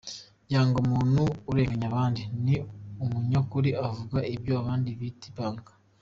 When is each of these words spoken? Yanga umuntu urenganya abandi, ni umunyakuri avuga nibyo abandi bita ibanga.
Yanga 0.53 0.75
umuntu 0.85 1.23
urenganya 1.49 1.87
abandi, 1.91 2.21
ni 2.43 2.55
umunyakuri 3.03 3.69
avuga 3.87 4.17
nibyo 4.25 4.53
abandi 4.61 4.89
bita 4.99 5.25
ibanga. 5.31 5.71